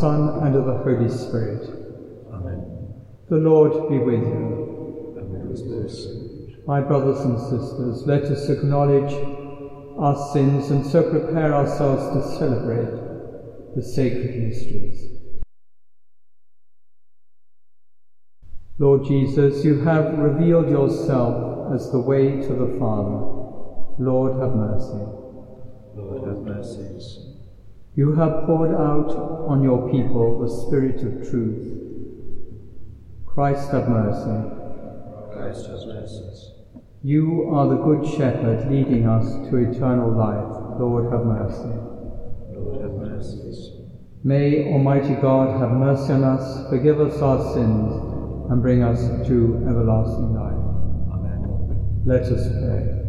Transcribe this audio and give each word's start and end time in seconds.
Son, 0.00 0.42
and 0.44 0.54
of 0.54 0.66
the 0.66 0.76
Holy 0.76 1.08
Spirit. 1.08 1.62
Amen. 2.32 2.94
The 3.30 3.36
Lord 3.36 3.88
be 3.88 3.98
with 3.98 4.22
you. 4.22 5.14
And 5.18 5.48
with. 5.48 6.66
My 6.66 6.80
brothers 6.80 7.20
and 7.20 7.38
sisters, 7.40 8.06
let 8.06 8.24
us 8.24 8.48
acknowledge 8.48 9.12
our 9.98 10.32
sins 10.32 10.70
and 10.70 10.84
so 10.84 11.08
prepare 11.10 11.54
ourselves 11.54 12.02
to 12.12 12.38
celebrate 12.38 13.74
the 13.74 13.82
sacred 13.82 14.36
mysteries. 14.42 15.16
Lord 18.78 19.06
Jesus, 19.06 19.64
you 19.64 19.80
have 19.80 20.18
revealed 20.18 20.68
yourself 20.68 21.72
as 21.74 21.90
the 21.90 22.00
way 22.00 22.42
to 22.42 22.48
the 22.48 22.76
Father. 22.78 23.36
Lord, 23.98 24.32
have 24.42 24.54
mercy. 24.54 25.06
Lord, 25.94 26.28
have 26.28 26.42
mercy. 26.42 27.35
You 27.96 28.12
have 28.16 28.44
poured 28.44 28.74
out 28.74 29.08
on 29.48 29.62
your 29.62 29.90
people 29.90 30.38
the 30.40 30.50
Spirit 30.50 31.02
of 31.02 31.30
truth. 31.30 31.80
Christ, 33.24 33.70
have 33.70 33.88
mercy. 33.88 34.52
Christ, 35.32 35.66
have 35.66 35.86
mercy. 35.86 36.52
You 37.02 37.48
are 37.54 37.68
the 37.68 37.76
Good 37.76 38.06
Shepherd 38.18 38.70
leading 38.70 39.08
us 39.08 39.24
to 39.48 39.56
eternal 39.56 40.12
life. 40.12 40.78
Lord, 40.78 41.10
have 41.10 41.24
mercy. 41.24 41.72
Lord, 42.52 42.82
have 42.82 42.92
mercy. 42.92 43.86
May 44.22 44.70
Almighty 44.74 45.14
God 45.14 45.58
have 45.58 45.70
mercy 45.70 46.12
on 46.12 46.24
us, 46.24 46.68
forgive 46.68 47.00
us 47.00 47.22
our 47.22 47.54
sins, 47.54 48.50
and 48.50 48.60
bring 48.60 48.82
us 48.82 49.00
to 49.26 49.64
everlasting 49.66 50.34
life. 50.34 50.52
Amen. 51.14 52.02
Let 52.04 52.24
us 52.24 52.46
pray. 52.46 53.05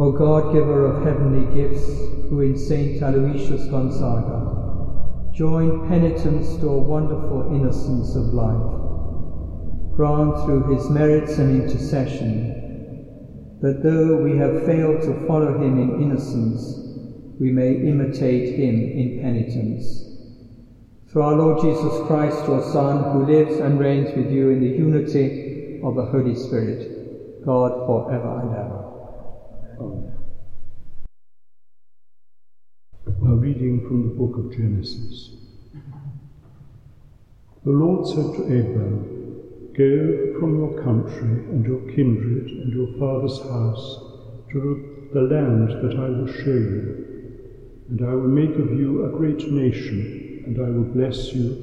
O 0.00 0.12
God, 0.12 0.52
giver 0.52 0.86
of 0.86 1.04
heavenly 1.04 1.52
gifts, 1.52 1.88
who 2.30 2.40
in 2.40 2.56
Saint 2.56 3.02
Aloysius 3.02 3.66
Gonzaga 3.66 5.34
joined 5.34 5.88
penitence 5.88 6.56
to 6.58 6.68
a 6.68 6.78
wonderful 6.78 7.52
innocence 7.52 8.14
of 8.14 8.32
life, 8.32 9.96
grant 9.96 10.38
through 10.44 10.72
his 10.72 10.88
merits 10.88 11.38
and 11.38 11.50
intercession 11.50 13.58
that 13.60 13.82
though 13.82 14.22
we 14.22 14.36
have 14.36 14.64
failed 14.64 15.02
to 15.02 15.26
follow 15.26 15.58
him 15.58 15.76
in 15.76 16.00
innocence, 16.00 16.78
we 17.40 17.50
may 17.50 17.72
imitate 17.72 18.54
him 18.54 18.92
in 18.94 19.18
penitence. 19.20 20.04
Through 21.10 21.22
our 21.22 21.34
Lord 21.34 21.60
Jesus 21.60 21.98
Christ, 22.06 22.46
your 22.46 22.62
Son, 22.62 23.12
who 23.12 23.26
lives 23.26 23.58
and 23.58 23.80
reigns 23.80 24.14
with 24.14 24.30
you 24.30 24.50
in 24.50 24.60
the 24.60 24.78
unity 24.78 25.80
of 25.82 25.96
the 25.96 26.04
Holy 26.04 26.36
Spirit, 26.36 26.84
God 27.44 27.72
for 27.84 28.08
ever 28.12 28.42
and 28.42 28.54
ever. 28.54 28.87
A 29.80 30.10
reading 33.22 33.86
from 33.86 34.08
the 34.08 34.14
book 34.14 34.36
of 34.36 34.50
Genesis. 34.50 35.36
The 37.64 37.70
Lord 37.70 38.04
said 38.08 38.34
to 38.34 38.42
Abram, 38.42 39.70
Go 39.76 40.40
from 40.40 40.58
your 40.58 40.82
country 40.82 41.44
and 41.52 41.64
your 41.64 41.78
kindred 41.94 42.48
and 42.48 42.72
your 42.72 42.88
father's 42.98 43.38
house 43.42 44.00
to 44.50 45.10
the 45.14 45.20
land 45.20 45.70
that 45.70 45.96
I 45.96 46.08
will 46.08 46.26
show 46.26 46.50
you, 46.50 47.04
and 47.88 48.02
I 48.04 48.14
will 48.14 48.26
make 48.26 48.56
of 48.56 48.72
you 48.76 49.04
a 49.04 49.16
great 49.16 49.48
nation, 49.52 50.42
and 50.44 50.58
I 50.58 50.70
will 50.70 50.92
bless 50.92 51.32
you, 51.32 51.54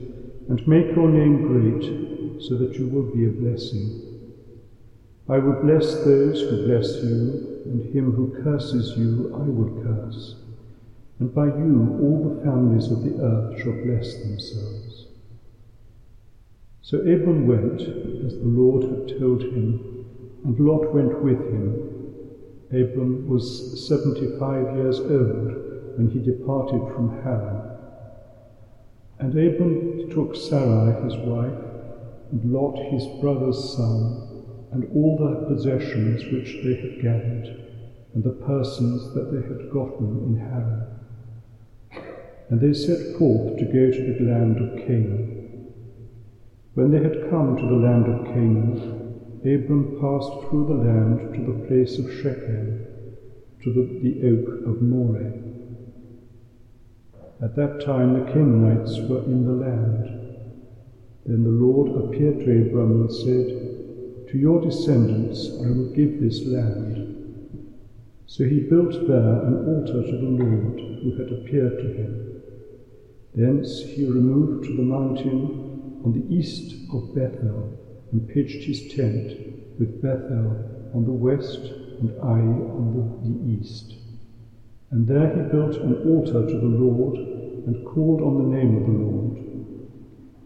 and 0.48 0.66
make 0.66 0.96
your 0.96 1.10
name 1.10 1.42
great, 1.48 2.42
so 2.42 2.56
that 2.60 2.76
you 2.76 2.88
will 2.88 3.14
be 3.14 3.26
a 3.26 3.30
blessing. 3.30 4.02
I 5.28 5.38
will 5.40 5.62
bless 5.62 5.96
those 6.06 6.40
who 6.40 6.66
bless 6.66 7.04
you, 7.04 7.55
and 7.66 7.94
him 7.94 8.12
who 8.12 8.44
curses 8.44 8.98
you 8.98 9.34
I 9.36 9.44
will 9.50 9.84
curse, 9.84 10.36
and 11.20 11.34
by 11.34 11.48
you 11.48 11.98
all 12.02 12.36
the 12.36 12.44
families 12.44 12.92
of 12.92 13.04
the 13.04 13.22
earth 13.22 13.62
shall 13.62 13.74
bless 13.84 14.16
themselves. 14.16 15.08
So 16.82 17.00
Abram 17.00 17.48
went, 17.48 17.82
as 17.82 18.38
the 18.38 18.46
Lord 18.46 18.84
had 18.84 19.20
told 19.20 19.42
him, 19.42 20.06
and 20.44 20.60
Lot 20.60 20.94
went 20.94 21.24
with 21.24 21.40
him. 21.40 21.92
Abram 22.70 23.28
was 23.28 23.88
seventy-five 23.88 24.76
years 24.76 25.00
old 25.00 25.98
when 25.98 26.12
he 26.12 26.20
departed 26.20 26.82
from 26.94 27.24
Haran. 27.24 27.72
And 29.18 29.32
Abram 29.32 30.10
took 30.12 30.36
Sarai 30.36 31.04
his 31.04 31.16
wife, 31.26 31.58
and 32.32 32.52
Lot 32.52 32.78
his 32.92 33.08
brother's 33.22 33.74
son, 33.76 34.35
and 34.72 34.84
all 34.96 35.18
the 35.18 35.54
possessions 35.54 36.24
which 36.32 36.64
they 36.64 36.76
had 36.76 37.02
gathered, 37.02 37.66
and 38.14 38.24
the 38.24 38.32
persons 38.46 39.14
that 39.14 39.32
they 39.32 39.42
had 39.48 39.70
gotten 39.72 40.08
in 40.28 40.38
Haran. 40.38 40.86
And 42.50 42.62
they 42.62 42.74
set 42.74 43.18
forth 43.18 43.58
to 43.58 43.66
go 43.66 43.92
to 43.92 44.14
the 44.14 44.32
land 44.32 44.58
of 44.58 44.88
Canaan. 44.88 45.72
When 46.76 46.92
they 46.92 47.02
had 47.02 47.30
come 47.30 47.56
to 47.56 47.66
the 47.66 47.76
land 47.76 48.08
of 48.08 48.26
Canaan, 48.26 49.40
Abram 49.46 49.98
passed 50.02 50.50
through 50.50 50.68
the 50.68 50.74
land 50.74 51.34
to 51.36 51.52
the 51.52 51.68
place 51.68 52.00
of 52.00 52.12
Shechem, 52.12 52.86
to 53.64 53.74
the, 53.74 54.00
the 54.02 54.28
oak 54.28 54.66
of 54.66 54.82
Moreh. 54.82 55.34
At 57.42 57.56
that 57.56 57.82
time 57.86 58.14
the 58.14 58.32
Canaanites 58.32 58.98
were 59.10 59.24
in 59.26 59.46
the 59.46 59.52
land. 59.52 60.26
Then 61.26 61.44
the 61.44 61.50
Lord 61.50 61.90
appeared 62.06 62.40
to 62.40 62.62
Abram 62.62 63.02
and 63.02 63.12
said, 63.12 63.65
To 64.32 64.40
your 64.40 64.60
descendants 64.60 65.50
I 65.64 65.70
will 65.70 65.92
give 65.94 66.20
this 66.20 66.46
land. 66.46 67.16
So 68.26 68.44
he 68.44 68.62
built 68.62 69.08
there 69.08 69.46
an 69.46 69.66
altar 69.68 70.02
to 70.02 70.18
the 70.18 70.44
Lord 70.44 70.80
who 70.80 71.16
had 71.16 71.32
appeared 71.32 71.78
to 71.78 71.94
him. 71.94 72.42
Thence 73.36 73.82
he 73.82 74.06
removed 74.06 74.66
to 74.66 74.76
the 74.76 74.84
mountain 74.84 76.02
on 76.04 76.14
the 76.14 76.36
east 76.36 76.76
of 76.92 77.14
Bethel 77.14 77.78
and 78.12 78.28
pitched 78.28 78.64
his 78.64 78.94
tent 78.94 79.80
with 79.80 80.02
Bethel 80.02 80.90
on 80.94 81.06
the 81.06 81.12
west 81.12 81.60
and 82.00 82.12
Ai 82.22 82.42
on 82.42 83.22
the, 83.24 83.30
the 83.30 83.60
east. 83.60 83.94
And 84.90 85.08
there 85.08 85.36
he 85.36 85.52
built 85.52 85.76
an 85.78 86.10
altar 86.10 86.46
to 86.46 86.60
the 86.60 86.66
Lord 86.66 87.16
and 87.18 87.86
called 87.86 88.22
on 88.22 88.38
the 88.38 88.56
name 88.58 88.76
of 88.78 88.86
the 88.86 88.92
Lord. 88.92 89.38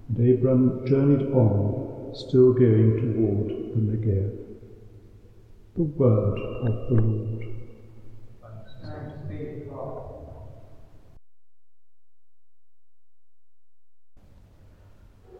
And 0.09 0.37
Abram 0.37 0.85
journeyed 0.85 1.31
on, 1.31 2.13
still 2.13 2.51
going 2.51 2.97
toward 2.97 3.58
the 3.69 3.81
Negev. 3.81 4.31
The 5.75 5.83
word 5.83 6.39
of 6.39 6.75
the 6.89 6.95
Lord. 7.01 7.45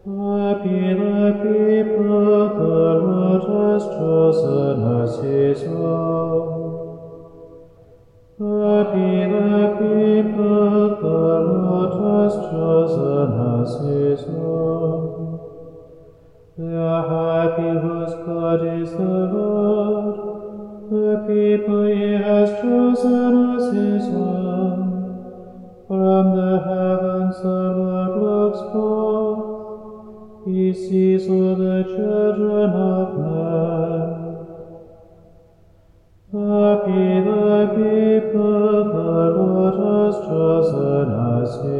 Happy 0.02 0.80
the 0.94 1.20
people 1.42 2.48
the 2.58 2.80
Lord 3.04 3.42
has 3.50 3.82
chosen 3.98 4.78
as 5.02 5.12
his 5.22 5.60
own. 5.68 6.60
Happy 8.38 9.12
the 9.34 9.60
people 9.78 10.80
the 11.02 11.22
Lord 11.50 11.92
has 12.00 12.32
chosen 12.50 13.28
as 13.60 13.70
his 13.84 14.22
own. 14.28 15.09
They 16.60 16.76
are 16.76 17.04
happy 17.08 17.70
whose 17.80 18.14
God 18.26 18.60
is 18.82 18.90
the 18.90 19.20
Lord, 19.32 20.16
the 20.90 21.24
people 21.26 21.84
he 21.86 22.12
has 22.12 22.50
chosen 22.60 23.32
as 23.56 23.64
his 23.74 24.04
own. 24.08 24.78
From 25.88 26.36
the 26.36 26.54
heavens 26.68 27.36
the 27.40 27.62
Lord 27.80 28.12
looks 28.20 28.60
forth, 28.74 29.42
he 30.48 30.74
sees 30.74 31.30
all 31.30 31.56
the 31.56 31.82
children 31.96 32.70
of 32.76 33.08
men. 33.24 34.08
Happy 36.30 37.06
the 37.24 37.56
people 37.74 38.84
the 38.98 39.16
Lord 39.38 39.76
has 39.80 40.14
chosen 40.28 41.08
as 41.40 41.50
his 41.64 41.79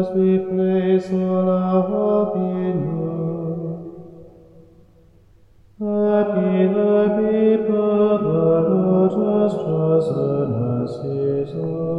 as 0.00 0.08
we 0.16 0.38
place 0.38 1.10
all 1.12 1.48
our 1.48 1.82
hope 1.82 2.36
in 2.36 2.76
you. 2.86 3.10
Happy 5.78 6.56
the 6.76 7.00
people 7.18 8.08
the 8.28 8.50
Lord 8.70 9.12
has 9.26 9.52
chosen 9.64 10.48
as 10.80 10.92
his 11.04 11.54
own. 11.54 11.89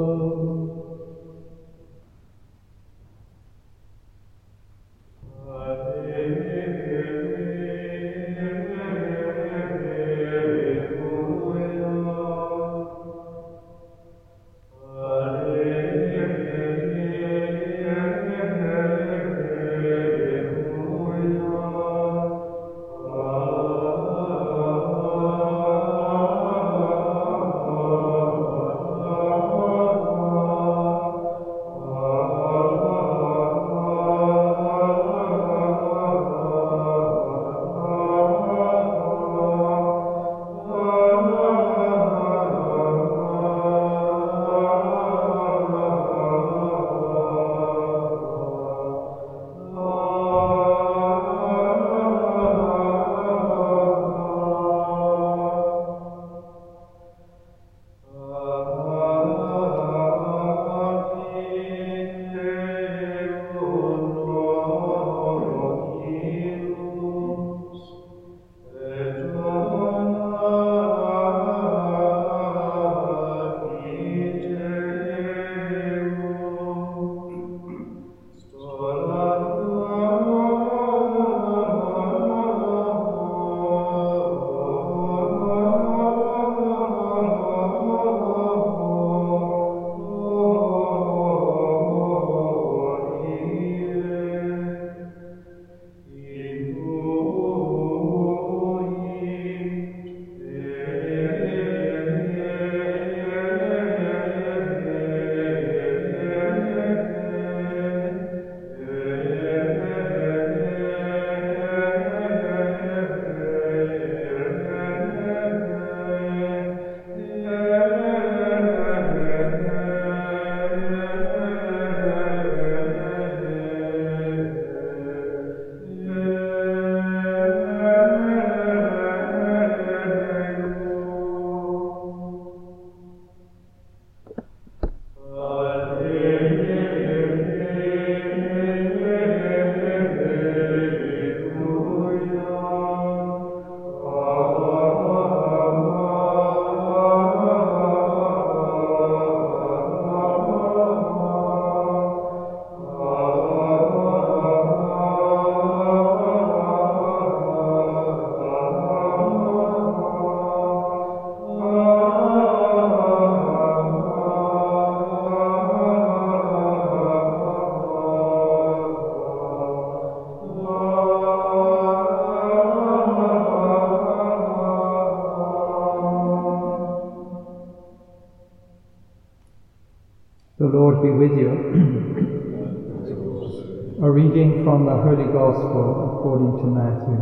The 185.01 185.15
Holy 185.15 185.34
Gospel 185.34 186.20
according 186.20 186.62
to 186.62 186.67
Matthew. 186.70 187.17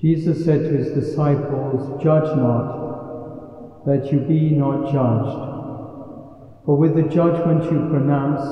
Jesus 0.00 0.44
said 0.44 0.64
to 0.64 0.70
his 0.70 0.92
disciples, 0.92 2.02
Judge 2.02 2.34
not, 2.36 3.84
that 3.86 4.10
you 4.10 4.20
be 4.20 4.50
not 4.50 4.90
judged. 4.90 5.36
For 6.64 6.76
with 6.76 6.94
the 6.94 7.02
judgment 7.02 7.64
you 7.64 7.88
pronounce, 7.90 8.42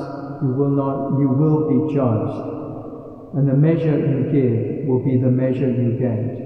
you 0.43 0.53
will 0.53 0.69
not 0.69 1.19
you 1.19 1.29
will 1.29 1.67
be 1.69 1.93
judged, 1.95 3.37
and 3.37 3.47
the 3.47 3.55
measure 3.55 3.97
you 3.97 4.29
give 4.31 4.87
will 4.87 5.03
be 5.03 5.17
the 5.17 5.31
measure 5.31 5.69
you 5.69 5.97
get. 5.97 6.37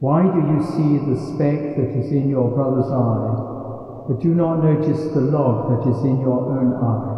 Why 0.00 0.22
do 0.22 0.38
you 0.38 0.60
see 0.62 0.98
the 1.10 1.16
speck 1.16 1.76
that 1.76 1.92
is 1.98 2.10
in 2.10 2.28
your 2.30 2.50
brother's 2.50 2.90
eye, 2.90 4.08
but 4.08 4.20
do 4.20 4.34
not 4.34 4.64
notice 4.64 5.12
the 5.12 5.20
log 5.20 5.70
that 5.70 5.90
is 5.90 6.04
in 6.04 6.20
your 6.20 6.50
own 6.50 6.72
eye? 6.74 7.11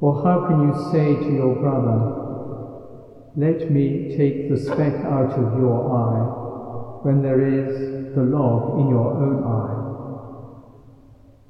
Or 0.00 0.24
how 0.24 0.46
can 0.46 0.60
you 0.66 0.74
say 0.92 1.14
to 1.14 1.30
your 1.32 1.56
brother, 1.56 1.98
Let 3.36 3.70
me 3.70 4.16
take 4.16 4.48
the 4.50 4.56
speck 4.56 5.04
out 5.04 5.32
of 5.32 5.58
your 5.60 5.92
eye, 5.94 7.04
when 7.04 7.22
there 7.22 7.42
is 7.46 8.14
the 8.14 8.22
log 8.22 8.80
in 8.80 8.88
your 8.88 9.12
own 9.12 9.44
eye? 9.44 9.76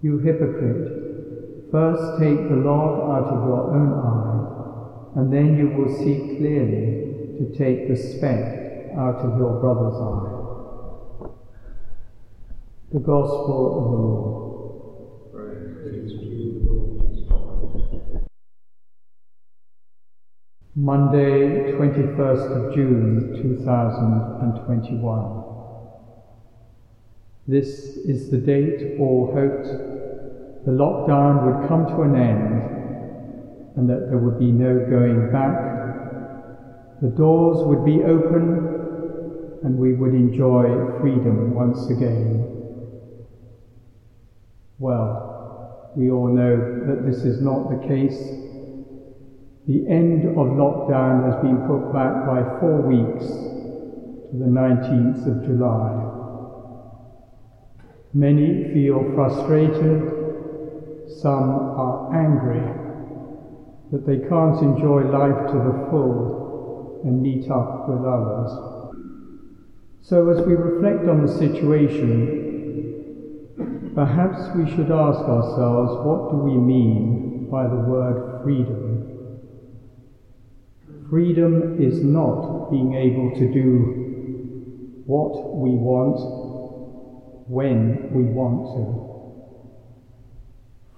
You 0.03 0.19
hypocrite, 0.19 1.71
first 1.71 2.19
take 2.19 2.49
the 2.49 2.57
log 2.57 3.09
out 3.11 3.29
of 3.33 3.47
your 3.47 3.71
own 3.73 3.93
eye, 3.93 5.21
and 5.21 5.33
then 5.33 5.57
you 5.57 5.69
will 5.71 5.97
see 5.97 6.37
clearly 6.37 7.39
to 7.39 7.57
take 7.57 7.89
the 7.89 7.97
speck 7.97 8.93
out 8.99 9.17
of 9.17 9.39
your 9.39 9.61
brother's 9.61 9.95
eye. 9.95 10.41
The 12.93 12.99
Gospel 12.99 13.79
of 13.79 13.85
the 13.85 13.97
Lord. 13.97 14.51
Monday, 20.81 21.73
21st 21.73 22.57
of 22.57 22.73
June 22.75 23.39
2021. 23.43 25.45
This 27.47 27.99
is 27.99 28.31
the 28.31 28.39
date 28.39 28.99
all 28.99 29.31
hoped 29.35 29.67
the 30.65 30.73
lockdown 30.73 31.45
would 31.45 31.69
come 31.69 31.87
to 31.87 32.01
an 32.01 32.17
end 32.17 32.63
and 33.77 33.91
that 33.91 34.09
there 34.09 34.17
would 34.17 34.39
be 34.39 34.51
no 34.51 34.79
going 34.89 35.31
back. 35.31 37.03
The 37.03 37.09
doors 37.09 37.63
would 37.67 37.85
be 37.85 38.03
open 38.03 39.61
and 39.63 39.77
we 39.77 39.93
would 39.93 40.15
enjoy 40.15 40.99
freedom 40.99 41.53
once 41.53 41.91
again. 41.91 42.47
Well, 44.79 45.91
we 45.95 46.11
all 46.11 46.29
know 46.29 46.57
that 46.87 47.05
this 47.05 47.27
is 47.27 47.43
not 47.43 47.69
the 47.69 47.77
case. 47.87 48.47
The 49.71 49.87
end 49.87 50.27
of 50.27 50.59
lockdown 50.59 51.31
has 51.31 51.37
been 51.45 51.59
put 51.69 51.93
back 51.93 52.27
by 52.27 52.43
four 52.59 52.83
weeks 52.83 53.25
to 53.25 54.37
the 54.37 54.51
19th 54.51 55.25
of 55.31 55.45
July. 55.47 56.11
Many 58.13 58.75
feel 58.75 59.13
frustrated, 59.15 61.07
some 61.23 61.51
are 61.79 62.13
angry 62.13 62.67
that 63.93 64.05
they 64.05 64.19
can't 64.29 64.61
enjoy 64.61 65.05
life 65.07 65.53
to 65.53 65.59
the 65.59 65.87
full 65.89 67.03
and 67.05 67.23
meet 67.23 67.49
up 67.49 67.89
with 67.89 68.05
others. 68.05 68.51
So, 70.01 70.31
as 70.31 70.45
we 70.45 70.55
reflect 70.55 71.07
on 71.07 71.25
the 71.25 71.33
situation, 71.33 72.11
perhaps 73.95 74.51
we 74.57 74.67
should 74.69 74.91
ask 74.91 75.21
ourselves 75.21 75.93
what 76.05 76.33
do 76.33 76.39
we 76.39 76.57
mean 76.57 77.47
by 77.49 77.69
the 77.69 77.77
word 77.77 78.43
freedom? 78.43 79.10
Freedom 81.11 81.83
is 81.83 82.05
not 82.05 82.71
being 82.71 82.95
able 82.95 83.33
to 83.35 83.53
do 83.53 85.03
what 85.07 85.57
we 85.57 85.71
want 85.71 86.21
when 87.49 88.13
we 88.15 88.23
want 88.23 88.63
to. 88.77 89.11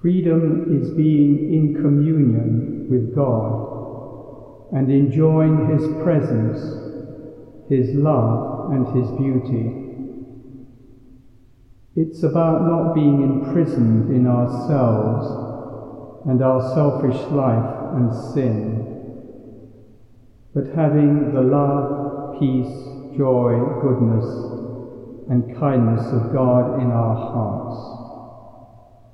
Freedom 0.02 0.78
is 0.78 0.90
being 0.90 1.54
in 1.54 1.80
communion 1.80 2.88
with 2.90 3.14
God 3.14 4.68
and 4.72 4.90
enjoying 4.90 5.70
His 5.70 5.86
presence, 6.02 6.58
His 7.70 7.94
love, 7.94 8.72
and 8.72 8.86
His 8.94 9.10
beauty. 9.12 9.82
It's 11.96 12.22
about 12.22 12.66
not 12.66 12.94
being 12.94 13.22
imprisoned 13.22 14.14
in 14.14 14.26
ourselves 14.26 15.26
and 16.26 16.42
our 16.42 16.60
selfish 16.74 17.20
life 17.30 17.94
and 17.94 18.12
sin, 18.34 18.81
but 20.54 20.74
having 20.74 21.32
the 21.32 21.40
love, 21.40 22.38
peace, 22.38 23.16
joy, 23.16 23.58
goodness, 23.80 24.26
and 25.30 25.56
kindness 25.58 26.12
of 26.12 26.32
God 26.32 26.80
in 26.80 26.90
our 26.90 27.14
hearts 27.14 28.02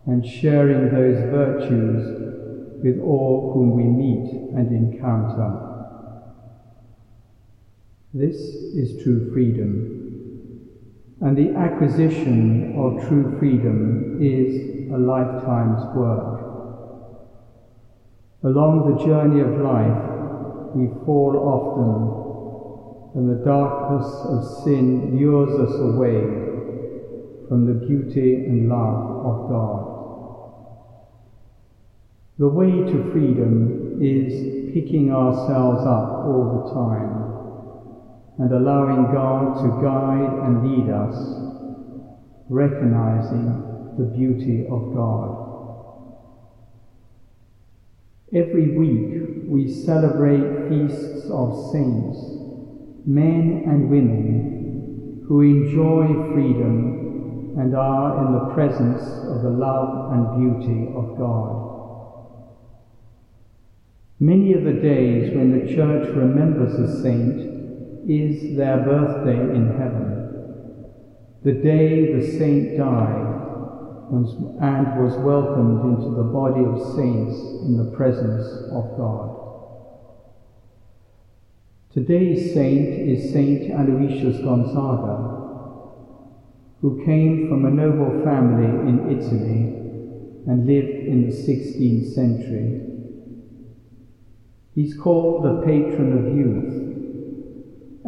and 0.06 0.26
sharing 0.26 0.90
those 0.90 1.30
virtues 1.30 2.02
with 2.82 2.98
all 3.00 3.52
whom 3.52 3.76
we 3.76 3.84
meet 3.84 4.56
and 4.56 4.72
encounter. 4.72 5.52
This 8.14 8.34
is 8.74 9.02
true 9.02 9.30
freedom, 9.32 9.84
and 11.20 11.36
the 11.36 11.52
acquisition 11.54 12.72
of 12.74 13.06
true 13.06 13.36
freedom 13.38 14.18
is 14.18 14.90
a 14.90 14.96
lifetime's 14.96 15.84
work. 15.94 16.48
Along 18.42 18.98
the 18.98 19.04
journey 19.04 19.40
of 19.40 19.58
life, 19.60 20.07
we 20.74 20.88
fall 21.04 21.36
often, 21.36 22.24
and 23.14 23.28
the 23.28 23.44
darkness 23.44 24.24
of 24.24 24.44
sin 24.64 25.16
lures 25.16 25.58
us 25.58 25.80
away 25.80 26.48
from 27.48 27.64
the 27.64 27.86
beauty 27.86 28.34
and 28.34 28.68
love 28.68 29.24
of 29.24 29.48
God. 29.48 29.98
The 32.38 32.48
way 32.48 32.86
to 32.92 33.10
freedom 33.10 33.98
is 34.00 34.72
picking 34.72 35.10
ourselves 35.10 35.84
up 35.86 36.24
all 36.24 36.66
the 36.68 36.72
time 36.72 37.34
and 38.38 38.52
allowing 38.52 39.12
God 39.12 39.60
to 39.62 39.82
guide 39.82 40.30
and 40.46 40.62
lead 40.62 40.88
us, 40.88 41.40
recognizing 42.48 43.96
the 43.98 44.04
beauty 44.04 44.64
of 44.70 44.94
God. 44.94 45.47
Every 48.30 48.76
week 48.76 49.48
we 49.48 49.72
celebrate 49.72 50.68
feasts 50.68 51.30
of 51.30 51.72
saints, 51.72 52.18
men 53.06 53.64
and 53.66 53.88
women 53.88 55.24
who 55.26 55.40
enjoy 55.40 56.30
freedom 56.34 57.56
and 57.58 57.74
are 57.74 58.26
in 58.26 58.48
the 58.48 58.54
presence 58.54 59.00
of 59.24 59.42
the 59.42 59.48
love 59.48 60.12
and 60.12 60.38
beauty 60.38 60.92
of 60.94 61.16
God. 61.16 61.56
Many 64.20 64.52
of 64.52 64.64
the 64.64 64.82
days 64.82 65.34
when 65.34 65.50
the 65.50 65.74
church 65.74 66.14
remembers 66.14 66.74
a 66.78 67.02
saint 67.02 67.40
is 68.10 68.58
their 68.58 68.84
birthday 68.84 69.54
in 69.56 69.72
heaven, 69.78 70.28
the 71.44 71.62
day 71.62 72.12
the 72.12 72.36
saint 72.36 72.76
died 72.76 73.37
and 74.10 75.02
was 75.02 75.16
welcomed 75.18 75.96
into 75.96 76.14
the 76.16 76.22
body 76.22 76.64
of 76.64 76.94
saints 76.96 77.38
in 77.66 77.76
the 77.76 77.96
presence 77.96 78.46
of 78.72 78.96
God. 78.96 79.34
Today's 81.90 82.54
saint 82.54 82.88
is 83.08 83.32
Saint 83.32 83.70
Aloysius 83.70 84.38
Gonzaga, 84.42 85.38
who 86.80 87.04
came 87.04 87.48
from 87.48 87.64
a 87.64 87.70
noble 87.70 88.22
family 88.24 88.88
in 88.88 89.10
Italy 89.10 89.74
and 90.46 90.66
lived 90.66 91.06
in 91.06 91.28
the 91.28 91.34
16th 91.34 92.14
century. 92.14 92.80
He's 94.74 94.96
called 94.96 95.44
the 95.44 95.66
patron 95.66 96.12
of 96.12 96.36
youth, 96.36 96.74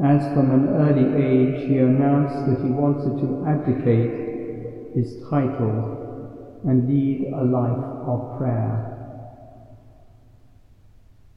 as 0.03 0.33
from 0.33 0.51
an 0.51 0.69
early 0.69 1.23
age 1.23 1.69
he 1.69 1.79
announced 1.79 2.47
that 2.47 2.65
he 2.65 2.71
wanted 2.71 3.21
to 3.21 3.45
abdicate 3.47 4.30
his 4.95 5.23
title 5.29 6.63
and 6.67 6.89
lead 6.89 7.33
a 7.33 7.45
life 7.45 7.85
of 8.07 8.39
prayer. 8.39 8.97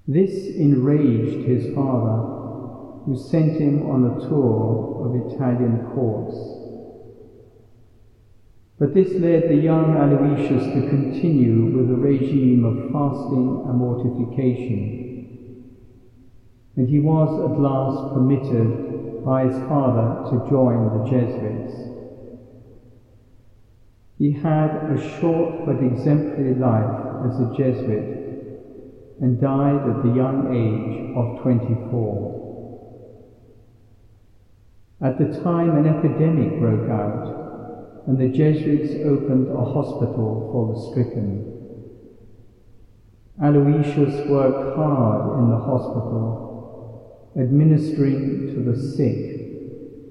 This 0.08 0.56
enraged 0.56 1.48
his 1.48 1.74
father, 1.76 3.04
who 3.06 3.16
sent 3.16 3.60
him 3.60 3.90
on 3.90 4.06
a 4.06 4.28
tour 4.28 5.06
of 5.06 5.34
Italian 5.34 5.94
courts. 5.94 6.36
But 8.80 8.94
this 8.94 9.14
led 9.14 9.44
the 9.44 9.56
young 9.56 9.96
Aloysius 9.96 10.64
to 10.74 10.90
continue 10.90 11.66
with 11.78 11.90
a 11.90 11.96
regime 11.96 12.66
of 12.66 12.92
fasting 12.92 13.66
and 13.68 13.78
mortification 13.78 15.04
and 16.76 16.90
he 16.90 17.00
was 17.00 17.30
at 17.40 17.60
last 17.60 18.14
permitted 18.14 19.24
by 19.24 19.46
his 19.46 19.58
father 19.70 20.28
to 20.30 20.50
join 20.50 21.04
the 21.04 21.10
Jesuits. 21.10 21.93
He 24.18 24.32
had 24.32 24.90
a 24.90 24.98
short 24.98 25.66
but 25.66 25.82
exemplary 25.82 26.56
life 26.56 27.00
as 27.26 27.40
a 27.40 27.46
Jesuit 27.46 28.24
and 29.20 29.40
died 29.40 29.88
at 29.88 30.02
the 30.04 30.10
young 30.10 30.48
age 30.54 31.02
of 31.16 31.40
24. 31.42 32.42
At 35.02 35.18
the 35.18 35.42
time, 35.42 35.76
an 35.76 35.86
epidemic 35.86 36.60
broke 36.60 36.90
out, 36.90 37.32
and 38.08 38.18
the 38.18 38.28
Jesuits 38.28 38.96
opened 39.04 39.50
a 39.50 39.64
hospital 39.64 40.50
for 40.52 40.74
the 40.74 40.80
stricken. 40.80 41.46
Aloysius 43.42 44.28
worked 44.30 44.76
hard 44.76 45.38
in 45.38 45.50
the 45.50 45.58
hospital 45.58 46.54
administering 47.36 48.48
to 48.54 48.62
the 48.62 48.76
sick 48.76 49.40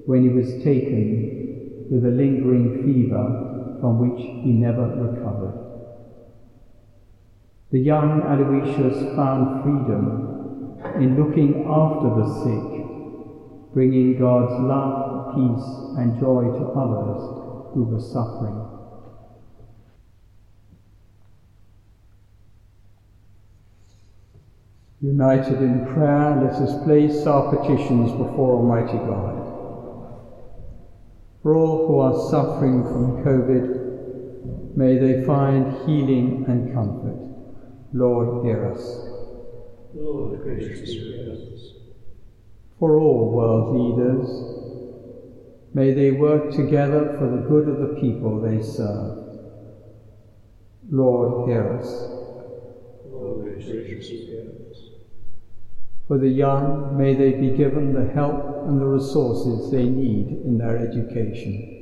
when 0.05 0.21
he 0.21 0.29
was 0.29 0.61
taken 0.61 1.87
with 1.89 2.03
a 2.05 2.11
lingering 2.11 2.83
fever 2.83 3.52
from 3.83 3.99
which 3.99 4.23
he 4.45 4.53
never 4.53 4.87
recovered. 4.95 5.59
The 7.71 7.79
young 7.79 8.21
Aloysius 8.23 9.13
found 9.13 9.61
freedom 9.61 10.79
in 11.03 11.17
looking 11.19 11.65
after 11.67 12.07
the 12.15 12.23
sick, 12.23 13.73
bringing 13.73 14.17
God's 14.17 14.55
love, 14.63 15.35
peace, 15.35 15.67
and 15.99 16.17
joy 16.17 16.47
to 16.59 16.65
others 16.79 17.19
who 17.73 17.83
were 17.83 17.99
suffering. 17.99 18.55
United 25.01 25.59
in 25.59 25.85
prayer, 25.93 26.39
let 26.39 26.53
us 26.61 26.73
place 26.85 27.27
our 27.27 27.53
petitions 27.53 28.13
before 28.13 28.63
Almighty 28.63 28.99
God. 28.99 29.52
For 31.43 31.55
all 31.55 31.87
who 31.87 31.99
are 31.99 32.29
suffering 32.31 32.83
from 32.83 33.21
COVID, 33.21 34.77
may 34.77 34.97
they 34.97 35.25
find 35.25 35.73
healing 35.85 36.45
and 36.47 36.73
comfort. 36.73 37.19
Lord, 37.91 38.45
hear 38.45 38.71
us. 38.71 38.81
Lord, 39.93 40.41
graciously 40.41 40.99
hear 40.99 41.33
us. 41.33 41.73
For 42.79 42.97
all 42.97 43.33
world 43.33 43.75
leaders, 43.75 44.29
may 45.73 45.93
they 45.93 46.11
work 46.11 46.51
together 46.51 47.17
for 47.19 47.27
the 47.29 47.45
good 47.49 47.67
of 47.67 47.79
the 47.89 47.99
people 47.99 48.39
they 48.39 48.61
serve. 48.63 49.19
Lord, 50.89 51.49
hear 51.49 51.77
us. 51.77 51.89
Lord, 53.05 53.43
graciously 53.43 54.25
hear 54.27 54.49
us. 54.49 54.62
For 56.07 56.17
the 56.17 56.27
young, 56.27 56.97
may 56.97 57.15
they 57.15 57.31
be 57.31 57.55
given 57.55 57.93
the 57.93 58.13
help 58.13 58.67
and 58.67 58.79
the 58.79 58.85
resources 58.85 59.71
they 59.71 59.85
need 59.85 60.27
in 60.43 60.57
their 60.57 60.77
education. 60.77 61.73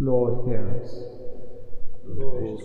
Lord, 0.00 0.48
hear 0.48 0.80
us. 0.82 0.94
Lord. 2.06 2.60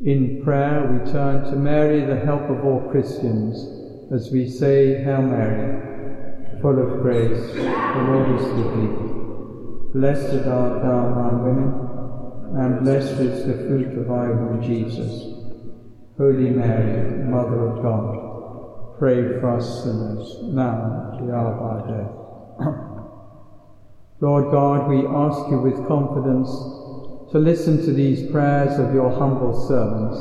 In 0.00 0.42
prayer, 0.44 0.86
we 0.86 1.10
turn 1.10 1.44
to 1.44 1.56
Mary, 1.56 2.04
the 2.04 2.20
help 2.20 2.42
of 2.42 2.64
all 2.64 2.88
Christians, 2.90 4.12
as 4.12 4.30
we 4.30 4.48
say, 4.48 5.02
Hail 5.02 5.22
Mary, 5.22 6.60
full 6.60 6.78
of 6.78 7.02
grace, 7.02 7.54
the 7.54 8.02
Lord 8.08 8.40
is 8.40 8.46
with 8.48 8.74
thee. 8.76 9.98
Blessed 9.98 10.46
art 10.46 10.82
thou 10.82 11.06
among 11.06 11.42
women, 11.44 12.62
and 12.62 12.84
blessed 12.84 13.20
is 13.20 13.46
the 13.46 13.54
fruit 13.66 13.98
of 13.98 14.06
thy 14.06 14.28
womb, 14.30 14.62
Jesus. 14.62 15.35
Holy 16.18 16.48
Mary, 16.48 17.24
Mother 17.24 17.68
of 17.68 17.82
God, 17.82 18.98
pray 18.98 19.38
for 19.38 19.50
us 19.50 19.84
sinners, 19.84 20.38
now 20.44 21.12
and 21.12 21.20
at 21.20 21.26
the 21.26 21.34
hour 21.34 21.52
of 21.52 21.60
our 21.60 21.80
death. 21.92 22.66
Lord 24.22 24.50
God, 24.50 24.88
we 24.88 25.06
ask 25.06 25.50
you 25.50 25.58
with 25.58 25.86
confidence 25.86 26.48
to 27.32 27.38
listen 27.38 27.84
to 27.84 27.92
these 27.92 28.30
prayers 28.30 28.78
of 28.78 28.94
your 28.94 29.10
humble 29.10 29.68
servants 29.68 30.18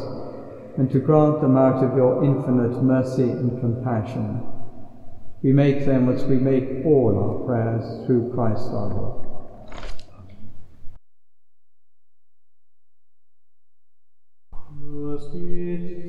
and 0.78 0.92
to 0.92 1.00
grant 1.00 1.40
them 1.40 1.56
out 1.56 1.82
of 1.82 1.96
your 1.96 2.26
infinite 2.26 2.84
mercy 2.84 3.24
and 3.24 3.58
compassion. 3.62 4.44
We 5.44 5.54
make 5.54 5.86
them 5.86 6.10
as 6.10 6.26
we 6.26 6.36
make 6.36 6.86
all 6.86 7.18
our 7.18 7.46
prayers 7.46 8.06
through 8.06 8.34
Christ 8.34 8.68
our 8.68 8.94
Lord. 8.94 9.25
Pray, 15.32 16.05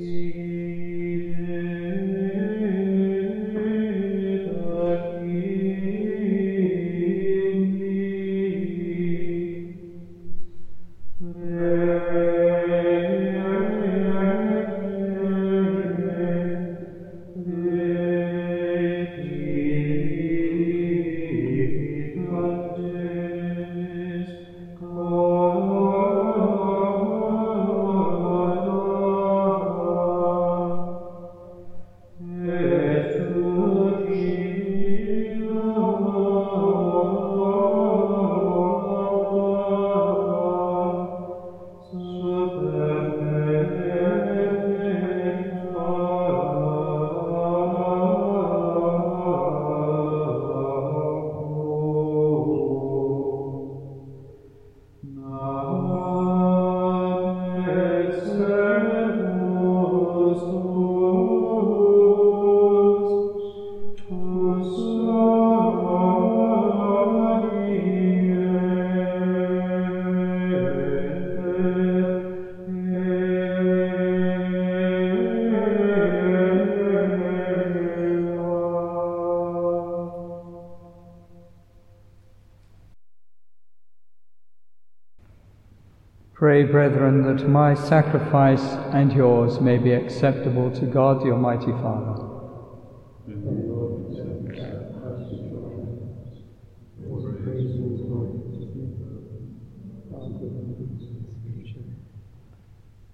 brethren, 86.70 87.22
that 87.22 87.48
my 87.48 87.74
sacrifice 87.74 88.62
and 88.92 89.12
yours 89.12 89.60
may 89.60 89.78
be 89.78 89.92
acceptable 89.92 90.70
to 90.72 90.86
God 90.86 91.20
the 91.20 91.30
Almighty 91.30 91.72
Father. 91.72 92.22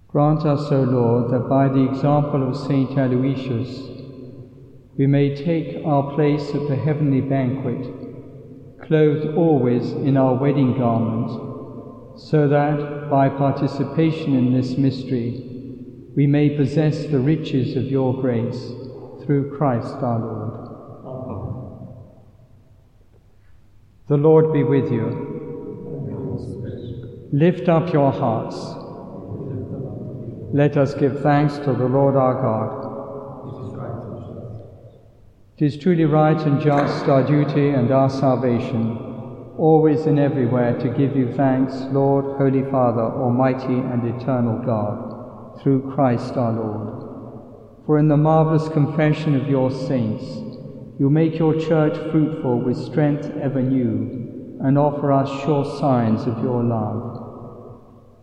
Grant 0.09 0.45
us, 0.45 0.71
O 0.71 0.83
Lord, 0.83 1.33
that 1.33 1.49
by 1.49 1.69
the 1.69 1.89
example 1.89 2.47
of 2.47 2.55
Saint 2.55 2.99
Aloysius 2.99 3.93
we 4.99 5.07
may 5.07 5.35
take 5.35 5.85
our 5.87 6.15
place 6.15 6.51
at 6.51 6.69
the 6.69 6.77
heavenly 6.77 7.23
banquet, 7.23 7.83
clothed 8.83 9.35
always 9.35 9.93
in 9.93 10.19
our 10.19 10.35
wedding 10.35 10.77
garment, 10.77 12.21
so 12.21 12.47
that 12.47 13.02
by 13.13 13.29
participation 13.29 14.35
in 14.35 14.55
this 14.55 14.79
mystery 14.79 15.53
we 16.17 16.27
may 16.27 16.49
possess 16.57 17.05
the 17.05 17.19
riches 17.19 17.77
of 17.77 17.85
your 17.85 18.19
grace 18.19 18.73
through 19.23 19.55
Christ 19.55 19.95
our 19.97 20.19
Lord. 20.19 20.69
The 24.09 24.17
Lord 24.17 24.55
be 24.55 24.63
with 24.63 24.91
you. 24.91 25.29
Lift 27.33 27.69
up 27.69 27.93
your 27.93 28.13
hearts. 28.13 28.57
Let 30.55 30.79
us 30.79 30.95
give 30.95 31.21
thanks 31.21 31.59
to 31.59 31.75
the 31.75 31.89
Lord 31.89 32.17
our 32.17 32.41
God. 32.41 32.89
It 35.59 35.67
is 35.67 35.77
truly 35.77 36.07
right 36.07 36.41
and 36.47 36.63
just, 36.63 37.05
our 37.09 37.23
duty 37.23 37.69
and 37.69 37.91
our 37.91 38.09
salvation, 38.09 39.12
always 39.63 40.07
and 40.07 40.19
everywhere 40.19 40.77
to 40.81 40.89
give 40.89 41.17
you 41.17 41.33
thanks, 41.35 41.73
Lord, 41.93 42.25
Holy 42.37 42.69
Father, 42.71 43.03
Almighty 43.03 43.79
and 43.79 44.21
eternal 44.21 44.59
God, 44.59 45.63
through 45.63 45.93
Christ 45.95 46.37
our 46.37 46.53
Lord. 46.53 47.87
For 47.87 47.99
in 47.99 48.09
the 48.09 48.17
marvellous 48.17 48.69
confession 48.69 49.37
of 49.37 49.49
your 49.49 49.71
saints, 49.71 50.25
you 50.99 51.09
make 51.09 51.39
your 51.39 51.55
church 51.55 51.95
fruitful 52.11 52.59
with 52.59 52.77
strength 52.77 53.31
ever 53.41 53.63
new, 53.63 54.59
and 54.65 54.77
offer 54.77 55.13
us 55.13 55.31
sure 55.45 55.65
signs 55.79 56.27
of 56.27 56.43
your 56.43 56.65
love 56.65 57.13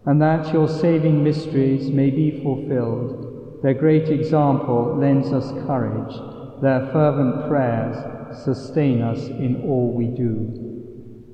and 0.06 0.22
that 0.22 0.52
your 0.54 0.68
saving 0.68 1.24
mysteries 1.24 1.90
may 1.90 2.10
be 2.10 2.42
fulfilled. 2.42 3.60
Their 3.62 3.76
great 3.76 4.10
example 4.10 4.98
lends 4.98 5.32
us 5.32 5.52
courage, 5.68 6.16
their 6.62 6.90
fervent 6.92 7.48
prayers 7.48 7.96
sustain 8.44 9.02
us 9.02 9.28
in 9.28 9.64
all 9.68 9.94
we 9.94 10.08
do. 10.08 10.69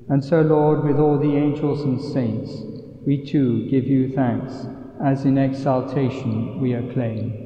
And 0.08 0.24
so, 0.24 0.40
Lord, 0.40 0.84
with 0.84 0.98
all 0.98 1.18
the 1.18 1.36
angels 1.36 1.82
and 1.82 2.00
saints, 2.00 2.62
we 3.04 3.24
too 3.24 3.68
give 3.68 3.84
you 3.84 4.12
thanks, 4.14 4.66
as 5.04 5.24
in 5.24 5.36
exaltation 5.36 6.60
we 6.60 6.74
acclaim. 6.74 7.45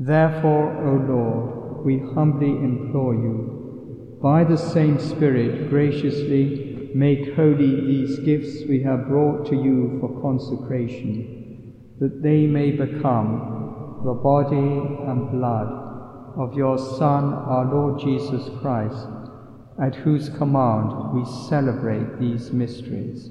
Therefore, 0.00 0.72
O 0.86 0.92
Lord, 1.12 1.84
we 1.84 1.98
humbly 2.14 2.50
implore 2.50 3.14
you, 3.14 4.18
by 4.22 4.44
the 4.44 4.56
same 4.56 4.98
Spirit, 4.98 5.70
graciously 5.70 6.90
make 6.94 7.34
holy 7.34 7.80
these 7.86 8.18
gifts 8.20 8.64
we 8.68 8.82
have 8.82 9.08
brought 9.08 9.46
to 9.46 9.56
you 9.56 9.98
for 10.00 10.20
consecration, 10.20 11.74
that 11.98 12.22
they 12.22 12.46
may 12.46 12.70
become 12.70 14.00
the 14.04 14.14
body 14.14 14.56
and 14.56 15.30
blood 15.32 15.68
of 16.36 16.54
your 16.54 16.78
Son, 16.78 17.34
our 17.34 17.64
Lord 17.64 18.00
Jesus 18.00 18.48
Christ, 18.60 19.06
at 19.82 19.96
whose 19.96 20.28
command 20.28 21.12
we 21.12 21.24
celebrate 21.48 22.20
these 22.20 22.52
mysteries. 22.52 23.30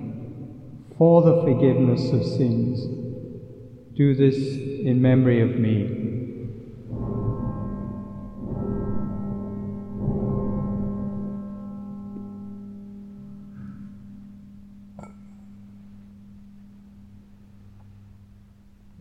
for 1.01 1.23
the 1.23 1.41
forgiveness 1.41 2.11
of 2.11 2.23
sins. 2.23 2.85
Do 3.97 4.13
this 4.13 4.37
in 4.37 5.01
memory 5.01 5.41
of 5.41 5.57
me. 5.57 5.97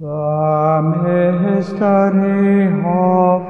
The 0.01 0.81
mystery 1.43 2.65
of 2.83 3.50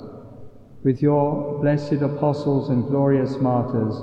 with 0.83 1.01
your 1.01 1.59
blessed 1.61 2.01
apostles 2.01 2.69
and 2.69 2.87
glorious 2.87 3.37
martyrs, 3.37 3.95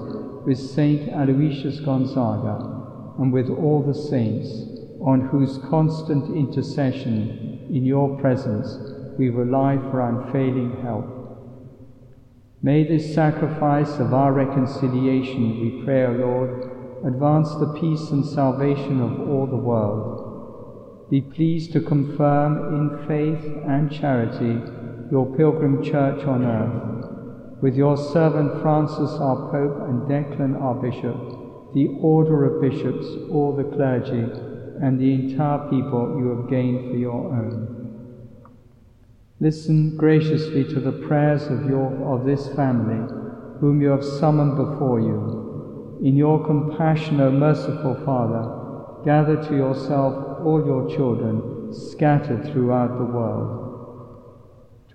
with 0.47 0.59
Saint 0.59 1.12
Aloysius 1.12 1.81
Gonzaga, 1.81 3.17
and 3.19 3.33
with 3.33 3.51
all 3.51 3.83
the 3.83 3.95
saints, 3.95 4.49
on 5.01 5.21
whose 5.29 5.59
constant 5.69 6.37
intercession 6.37 7.67
in 7.71 7.85
your 7.85 8.17
presence 8.21 8.79
we 9.19 9.29
rely 9.29 9.77
for 9.77 10.01
unfailing 10.01 10.81
help. 10.83 11.14
May 12.62 12.85
this 12.85 13.12
sacrifice 13.14 13.99
of 13.99 14.14
our 14.14 14.33
reconciliation, 14.33 15.61
we 15.61 15.85
pray, 15.85 16.07
O 16.07 16.12
Lord, 16.12 17.05
advance 17.05 17.55
the 17.55 17.73
peace 17.81 18.11
and 18.11 18.25
salvation 18.25 19.01
of 19.01 19.29
all 19.29 19.47
the 19.47 19.57
world. 19.57 21.09
Be 21.11 21.21
pleased 21.21 21.73
to 21.73 21.81
confirm 21.81 22.75
in 22.75 23.07
faith 23.07 23.45
and 23.67 23.91
charity 23.91 24.61
your 25.11 25.35
pilgrim 25.37 25.83
church 25.83 26.23
on 26.27 26.44
earth, 26.44 27.62
with 27.62 27.75
your 27.75 27.97
servant 27.97 28.61
Francis 28.61 29.11
our 29.18 29.51
Pope 29.51 29.88
and 29.88 30.03
Declan 30.03 30.61
our 30.61 30.75
Bishop, 30.75 31.75
the 31.75 31.88
order 32.01 32.44
of 32.44 32.61
bishops, 32.61 33.07
all 33.31 33.57
the 33.57 33.64
clergy, 33.64 34.27
and 34.83 35.01
the 35.01 35.12
entire 35.12 35.59
people 35.71 36.16
you 36.18 36.29
have 36.37 36.51
gained 36.51 36.90
for 36.90 36.97
your 36.97 37.33
own. 37.33 37.75
Listen 39.40 39.97
graciously 39.97 40.64
to 40.64 40.81
the 40.81 41.07
prayers 41.07 41.44
of, 41.44 41.64
your, 41.66 41.90
of 42.12 42.27
this 42.27 42.49
family, 42.55 43.09
whom 43.61 43.81
you 43.81 43.88
have 43.88 44.05
summoned 44.05 44.57
before 44.57 45.01
you. 45.01 46.01
In 46.05 46.16
your 46.16 46.44
compassion, 46.44 47.21
O 47.21 47.31
merciful 47.31 47.94
Father, 48.05 49.05
gather 49.05 49.42
to 49.49 49.57
yourself 49.57 50.44
all 50.44 50.64
your 50.64 50.88
children 50.94 51.73
scattered 51.73 52.44
throughout 52.53 52.99
the 52.99 53.05
world 53.05 53.58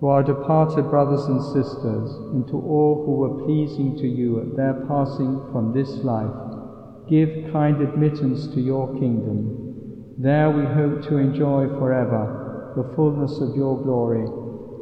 to 0.04 0.10
our 0.10 0.22
departed 0.22 0.90
brothers 0.90 1.24
and 1.28 1.42
sisters, 1.42 2.12
and 2.34 2.46
to 2.46 2.58
all 2.58 3.06
who 3.06 3.14
were 3.14 3.46
pleasing 3.46 3.96
to 3.96 4.06
you 4.06 4.42
at 4.42 4.54
their 4.54 4.74
passing 4.86 5.40
from 5.54 5.72
this 5.72 6.04
life, 6.04 6.28
give 7.10 7.30
kind 7.54 7.80
admittance 7.80 8.48
to 8.48 8.60
your 8.60 8.92
kingdom. 9.00 10.14
There 10.18 10.52
we 10.52 10.66
hope 10.66 11.04
to 11.04 11.16
enjoy 11.16 11.68
forever 11.80 12.74
the 12.76 12.94
fullness 12.98 13.40
of 13.40 13.56
your 13.56 13.82
glory, 13.82 14.28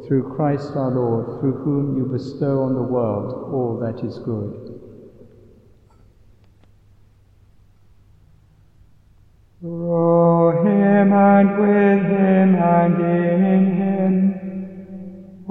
through 0.08 0.34
Christ 0.34 0.72
our 0.74 0.90
Lord, 0.90 1.38
through 1.38 1.62
whom 1.62 1.96
you 1.96 2.06
bestow 2.06 2.64
on 2.64 2.74
the 2.74 2.82
world 2.82 3.54
all 3.54 3.78
that 3.78 4.04
is 4.04 4.18
good. 4.18 4.80
Through 9.60 10.66
him 10.66 11.12
and 11.12 11.58
with 11.60 12.10
him 12.10 12.54
and 12.56 13.00
in 13.00 13.76
him 13.76 13.91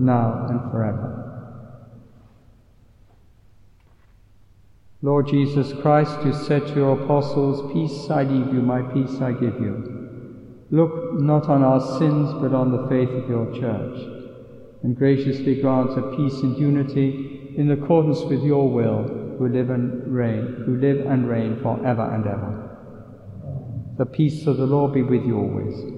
now 0.00 0.46
and 0.48 0.70
forever. 0.70 1.28
Lord 5.00 5.28
Jesus 5.28 5.72
Christ, 5.80 6.10
who 6.22 6.32
said 6.32 6.66
to 6.66 6.74
your 6.74 7.00
apostles, 7.00 7.72
Peace 7.72 8.10
I 8.10 8.24
leave 8.24 8.52
you, 8.52 8.60
my 8.60 8.82
peace 8.82 9.20
I 9.20 9.30
give 9.30 9.60
you. 9.60 10.66
Look 10.70 11.20
not 11.20 11.48
on 11.48 11.62
our 11.62 11.80
sins, 11.98 12.34
but 12.40 12.52
on 12.52 12.72
the 12.72 12.88
faith 12.88 13.10
of 13.10 13.28
your 13.28 13.46
church, 13.54 14.00
and 14.82 14.96
graciously 14.96 15.60
grant 15.60 15.96
a 15.96 16.16
peace 16.16 16.40
and 16.42 16.58
unity 16.58 17.54
in 17.56 17.70
accordance 17.70 18.22
with 18.22 18.42
your 18.42 18.68
will, 18.68 19.36
who 19.38 19.48
live 19.48 19.70
and 19.70 20.12
reign, 20.12 20.64
who 20.66 20.76
live 20.76 21.06
and 21.06 21.28
reign 21.28 21.60
for 21.62 21.78
ever 21.86 22.02
and 22.12 22.26
ever. 22.26 22.68
The 23.98 24.06
peace 24.06 24.46
of 24.48 24.56
the 24.56 24.66
Lord 24.66 24.92
be 24.94 25.02
with 25.02 25.24
you 25.24 25.38
always. 25.38 25.97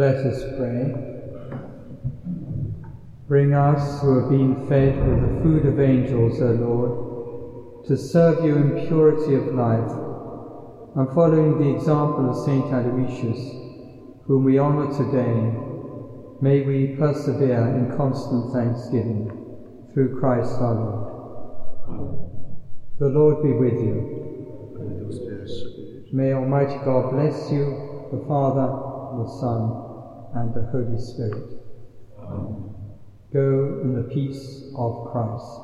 Let 0.00 0.24
us 0.24 0.42
pray. 0.56 0.94
Bring 3.28 3.52
us 3.52 4.00
who 4.00 4.16
have 4.16 4.30
been 4.30 4.66
fed 4.66 4.96
with 4.96 5.20
the 5.20 5.42
food 5.42 5.66
of 5.66 5.78
angels, 5.78 6.40
O 6.40 6.52
Lord, 6.52 7.86
to 7.86 7.98
serve 7.98 8.42
you 8.42 8.56
in 8.56 8.88
purity 8.88 9.34
of 9.34 9.54
life, 9.54 9.92
and 10.96 11.06
following 11.12 11.60
the 11.60 11.68
example 11.68 12.30
of 12.30 12.46
Saint 12.46 12.72
Aloysius, 12.72 13.44
whom 14.24 14.44
we 14.44 14.58
honour 14.58 14.90
today, 14.96 15.52
may 16.40 16.62
we 16.62 16.96
persevere 16.96 17.66
in 17.76 17.94
constant 17.94 18.50
thanksgiving 18.54 19.30
through 19.92 20.18
Christ 20.18 20.62
our 20.62 20.76
Lord. 20.76 21.12
The 23.00 23.08
Lord 23.10 23.42
be 23.42 23.52
with 23.52 23.78
you. 23.82 24.00
May 26.14 26.32
Almighty 26.32 26.78
God 26.86 27.10
bless 27.12 27.52
you, 27.52 28.08
the 28.10 28.26
Father, 28.26 28.88
the 29.18 29.28
Son, 29.28 29.89
and 30.34 30.54
the 30.54 30.62
Holy 30.70 30.98
Spirit. 30.98 31.60
Amen. 32.18 32.74
Go 33.32 33.80
in 33.82 33.94
the 33.94 34.02
peace 34.12 34.72
of 34.76 35.10
Christ. 35.12 35.60